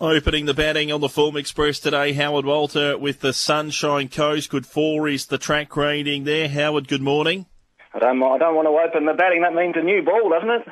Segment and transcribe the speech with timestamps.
[0.00, 4.48] Opening the batting on the Form Express today, Howard Walter with the Sunshine Coast.
[4.48, 6.48] Good four is the track rating there.
[6.48, 7.46] Howard, good morning.
[7.92, 9.42] I don't, I don't want to open the batting.
[9.42, 10.68] That means a new ball, doesn't it?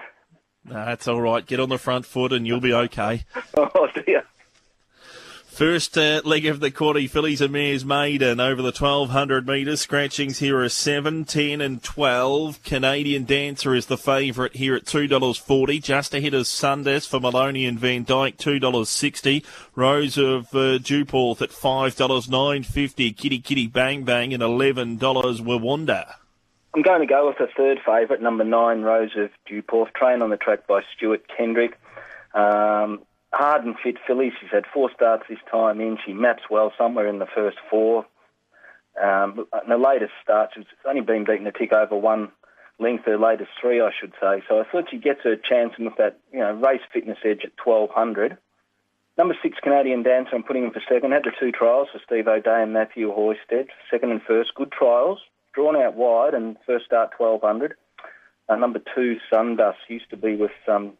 [0.66, 1.44] No, that's all right.
[1.44, 3.24] Get on the front foot and you'll be okay.
[3.56, 4.22] oh, dear.
[5.56, 9.80] First uh, leg of the quarter, fillies and mares maiden over the 1200 metres.
[9.80, 12.62] Scratchings here are 7, 10 and 12.
[12.62, 15.82] Canadian Dancer is the favourite here at $2.40.
[15.82, 19.42] Just ahead of Sundays for Maloney and Vandyke, $2.60.
[19.74, 23.16] Rose of uh, Dewporth at $5.950.
[23.16, 26.16] Kitty Kitty Bang Bang and $11 Wawanda.
[26.74, 30.28] I'm going to go with the third favourite, number nine, Rose of Dewporth, trained on
[30.28, 31.78] the track by Stuart Kendrick.
[32.34, 33.00] Um,
[33.36, 34.32] hard and fit filly.
[34.40, 35.98] She's had four starts this time in.
[36.04, 38.06] She maps well somewhere in the first four.
[39.00, 42.32] Um, in the latest start, she's only been beaten a tick over one
[42.78, 44.42] length, her latest three, I should say.
[44.48, 47.42] So I thought she gets her chance and with that, you know, race fitness edge
[47.44, 48.38] at 1200.
[49.18, 51.12] Number six, Canadian Dancer, I'm putting him for second.
[51.12, 54.54] Had the two trials for Steve O'Dea and Matthew Hoysted, second and first.
[54.54, 55.20] Good trials,
[55.54, 57.74] drawn out wide and first start 1200.
[58.48, 60.92] Uh, number two, Sundust, used to be with um,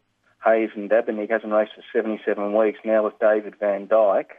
[0.47, 4.31] Hayes and Dabernig hasn't raced for 77 weeks now with David Vandyke.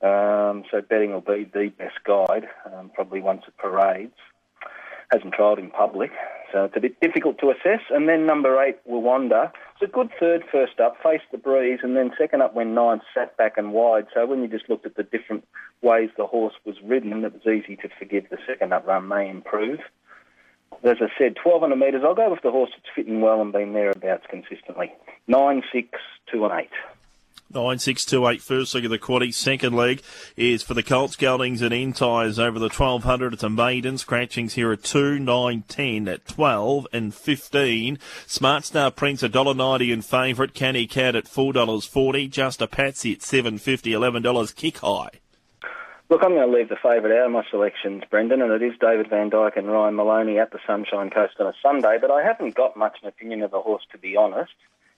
[0.00, 4.14] Um, so betting will be the best guide, um, probably once it parades.
[5.10, 6.10] Hasn't trialled in public,
[6.52, 7.80] so it's a bit difficult to assess.
[7.90, 9.50] And then number eight, Wawanda.
[9.72, 13.00] It's a good third first up, faced the breeze, and then second up when nine
[13.14, 14.06] sat back and wide.
[14.12, 15.48] So when you just looked at the different
[15.80, 19.28] ways the horse was ridden, it was easy to forgive the second up run may
[19.28, 19.80] improve
[20.84, 22.02] as I said, 1200 metres.
[22.04, 24.92] I'll go with the horse that's fitting well and been thereabouts consistently.
[25.26, 25.98] 9, 6,
[26.32, 26.70] 2 and 8.
[27.52, 29.32] 9 6 2 8 first leg of the quaddy.
[29.32, 30.02] Second leg
[30.36, 33.32] is for the Colts Geldings and Entires over the 1200.
[33.32, 33.96] It's a maiden.
[33.96, 37.98] Scratchings here at 2, 9, 10 at 12 and 15.
[38.26, 40.52] Smart Star Prince $1.90 in favourite.
[40.52, 42.28] Canny Cat at $4.40.
[42.28, 43.92] Just a Patsy at $7.50.
[43.92, 45.20] $11 kick high.
[46.10, 48.78] Look, I'm going to leave the favourite out of my selections, Brendan, and it is
[48.80, 52.54] David Vandyke and Ryan Maloney at the Sunshine Coast on a Sunday, but I haven't
[52.54, 54.54] got much an opinion of the horse, to be honest.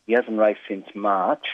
[0.07, 1.45] He hasn't raced since March.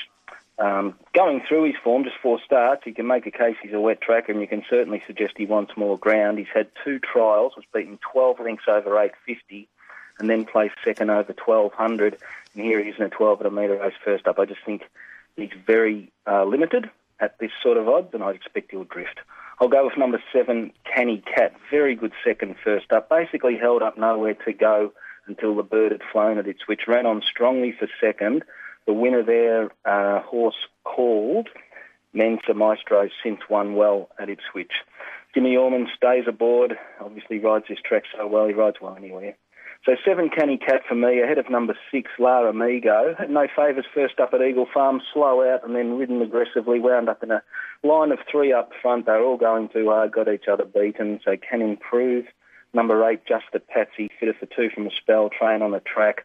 [0.58, 3.80] Um, going through his form, just four starts, you can make a case he's a
[3.80, 6.36] wet tracker, and you can certainly suggest he wants more ground.
[6.36, 9.68] He's had two trials, was beaten 12 lengths over 850,
[10.18, 12.18] and then placed second over 1200,
[12.54, 14.38] and here he is in a 12 at a metre race first up.
[14.38, 14.82] I just think
[15.34, 19.20] he's very uh, limited at this sort of odds, and I expect he'll drift.
[19.58, 21.54] I'll go with number seven, Canny Cat.
[21.70, 23.08] Very good second first up.
[23.08, 24.92] Basically held up nowhere to go
[25.26, 26.82] until the bird had flown at its switch.
[26.86, 28.44] Ran on strongly for second.
[28.86, 31.48] The winner there, uh, horse called
[32.12, 34.72] Mensa Maestro, since won well at Ipswich.
[35.34, 36.78] Jimmy Orman stays aboard.
[37.00, 38.46] Obviously rides this track so well.
[38.46, 39.36] He rides well anywhere.
[39.84, 43.16] So seven Canny Cat for me, ahead of number six, Lara Migo.
[43.16, 47.08] Had no favours first up at Eagle Farm, slow out and then ridden aggressively, wound
[47.08, 47.42] up in a
[47.84, 49.06] line of three up front.
[49.06, 52.26] They're all going too hard, uh, got each other beaten, so can improve.
[52.74, 56.24] Number eight, Just a Patsy, fitter for two from a spell, train on the track.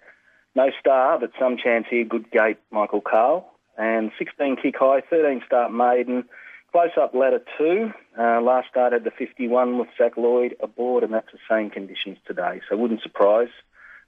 [0.56, 2.04] No star, but some chance here.
[2.04, 3.50] Good gate, Michael Carl.
[3.78, 6.26] And 16 kick high, 13 start maiden.
[6.72, 7.92] Close up ladder two.
[8.18, 12.18] Uh, last start had the 51 with Zach Lloyd aboard, and that's the same conditions
[12.26, 12.62] today.
[12.70, 13.50] So wouldn't surprise.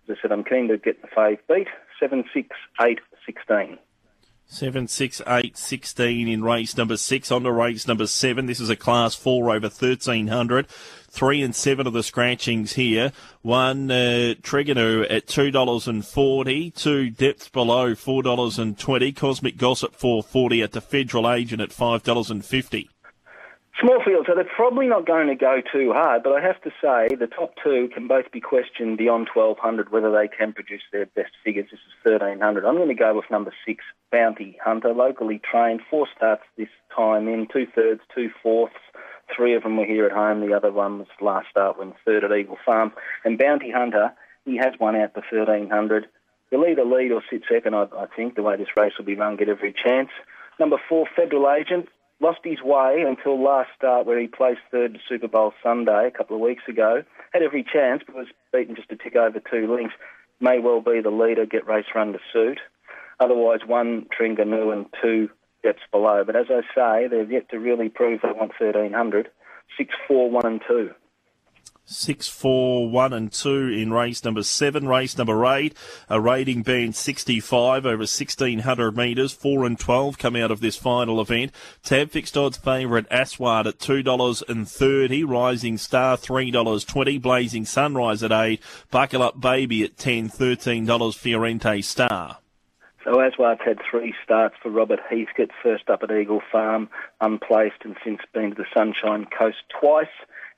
[0.08, 1.68] As I said, I'm keen to get the fave beat.
[2.00, 2.50] 7 6
[2.82, 3.78] 8 16.
[4.46, 7.32] 7, 6, 8, 16 in race number 6.
[7.32, 8.46] On to race number 7.
[8.46, 10.68] This is a class 4 over 1300.
[11.14, 13.12] 3 and 7 of the scratchings here.
[13.44, 16.76] One uh, at $2.40.
[16.76, 19.12] Two Depths Below four dollars and twenty.
[19.12, 22.90] Cosmic Gossip 440 at the Federal Agent at five dollars and fifty.
[23.80, 26.70] Small field, so they're probably not going to go too hard, but I have to
[26.82, 31.08] say the top two can both be questioned beyond 1200 whether they can produce their
[31.08, 31.68] best figures.
[31.72, 32.66] This is 1300.
[32.66, 37.28] I'm going to go with number six, Bounty Hunter, locally trained, four starts this time
[37.28, 38.76] in, two thirds, two fourths.
[39.36, 40.42] Three of them were here at home.
[40.42, 42.92] The other one was last start when third at Eagle Farm.
[43.24, 44.14] And Bounty Hunter,
[44.46, 46.08] he has won out for 1300.
[46.52, 49.16] He'll either lead or sit second, I, I think, the way this race will be
[49.16, 50.10] run, get every chance.
[50.60, 51.88] Number four, Federal Agent
[52.20, 56.12] lost his way until last start where he placed third to Super Bowl Sunday a
[56.12, 57.04] couple of weeks ago.
[57.34, 59.96] Had every chance but was beaten just a tick over two lengths.
[60.40, 62.60] May well be the leader, get race run to suit.
[63.20, 65.30] Otherwise, one Tringanu and two
[65.64, 66.24] depths below.
[66.26, 69.30] But as I say, they've yet to really prove they want 1300.
[69.78, 70.92] 6, 4, 1 and 2.
[71.86, 74.88] Six, four, one, and two in race number seven.
[74.88, 75.76] Race number eight,
[76.10, 79.34] a rating band 65 over 1600 metres.
[79.34, 81.52] Four and 12 come out of this final event.
[81.84, 85.28] Tab fixed odds favourite Aswad at $2.30.
[85.28, 87.22] Rising Star $3.20.
[87.22, 88.62] Blazing Sunrise at 8.
[88.90, 92.38] Buckle Up Baby at 10 $13 Fiorente Star.
[93.04, 96.90] So Aswad's had three starts for Robert Heathcote, first up at Eagle Farm,
[97.20, 100.08] unplaced, and since been to the Sunshine Coast twice,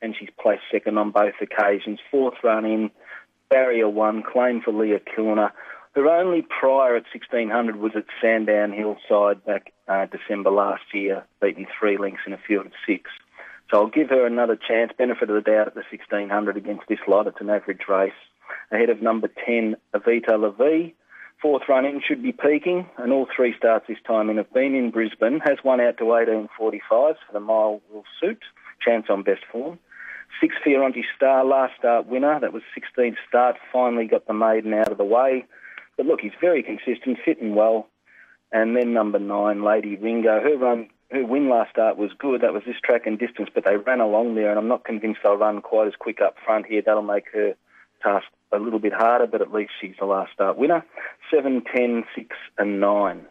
[0.00, 1.98] and she's placed second on both occasions.
[2.08, 2.90] Fourth run in,
[3.48, 5.50] barrier one, claim for Leah Kilner.
[5.96, 11.66] Her only prior at 1600 was at Sandown Hillside back uh, December last year, beaten
[11.78, 13.10] three lengths in a field of six.
[13.70, 17.00] So I'll give her another chance, benefit of the doubt at the 1600 against this
[17.08, 17.26] lot.
[17.26, 18.12] It's an average race.
[18.70, 20.94] Ahead of number 10, Avita Levy.
[21.46, 24.74] Fourth run in should be peaking, and all three starts this time in have been
[24.74, 25.38] in Brisbane.
[25.44, 28.42] Has one out to 18.45, so the mile will suit.
[28.84, 29.78] Chance on best form.
[30.40, 32.40] Six Fiorente Star, last start winner.
[32.40, 33.54] That was 16th start.
[33.72, 35.44] Finally got the maiden out of the way.
[35.96, 37.86] But look, he's very consistent, fitting well.
[38.50, 40.40] And then number nine, Lady Ringo.
[40.40, 42.40] Her run, her win last start was good.
[42.40, 45.20] That was this track and distance, but they ran along there, and I'm not convinced
[45.22, 46.82] they'll run quite as quick up front here.
[46.84, 47.54] That'll make her
[48.02, 50.84] task a little bit harder, but at least she's the last start winner.
[51.30, 53.26] 7, 10, 6 and 9.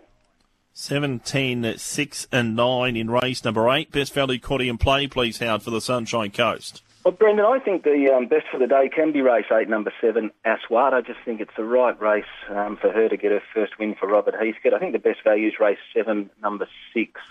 [0.73, 3.91] 7, 10, 6 and 9 in race number 8.
[3.91, 6.81] Best value quaddy and play, please, Howard, for the Sunshine Coast.
[7.05, 9.93] Well, Brendan, I think the um, best for the day can be race 8, number
[10.01, 10.93] 7, Aswad.
[10.93, 13.95] I just think it's the right race um, for her to get her first win
[13.95, 14.73] for Robert Heathcote.
[14.73, 17.21] I think the best value is race 7, number 6,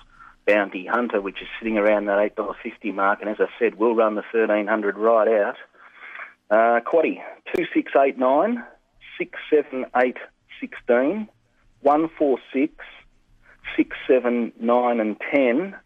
[0.46, 4.14] Bounty Hunter, which is sitting around that $8.50 mark, and as I said, will run
[4.14, 5.56] the 1300 right out.
[6.50, 7.22] Uh, Quaddy,
[7.54, 8.62] 2689,
[9.18, 10.16] 678
[10.60, 11.28] 16,
[11.82, 12.74] 146,
[13.76, 13.96] 6,
[14.60, 15.76] 9 and 10.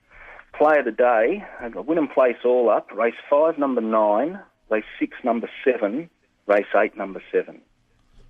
[0.57, 2.91] Play of the day, I've got win and place all up.
[2.93, 4.41] Race 5, number 9.
[4.71, 6.11] Race 6, number 7.
[6.47, 7.61] Race 8, number 7.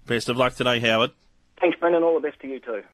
[0.06, 1.12] Best of luck today, Howard.
[1.60, 2.02] Thanks, Brendan.
[2.02, 2.82] All the best to you too.